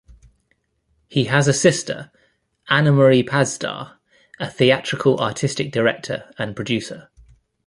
He 1.09 1.25
has 1.25 1.47
a 1.47 1.53
sister, 1.53 2.09
Anamarie 2.71 3.21
Pasdar, 3.21 3.97
a 4.39 4.49
theatrical 4.49 5.19
artistic 5.19 5.71
director 5.71 6.33
and 6.39 6.55
producer. 6.55 7.11